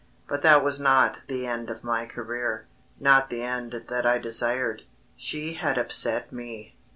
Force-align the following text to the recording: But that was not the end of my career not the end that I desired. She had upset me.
But 0.27 0.41
that 0.41 0.63
was 0.63 0.79
not 0.79 1.19
the 1.27 1.45
end 1.45 1.69
of 1.69 1.83
my 1.83 2.07
career 2.07 2.65
not 2.99 3.29
the 3.29 3.43
end 3.43 3.85
that 3.89 4.03
I 4.03 4.17
desired. 4.17 4.81
She 5.15 5.53
had 5.53 5.77
upset 5.77 6.31
me. 6.31 6.75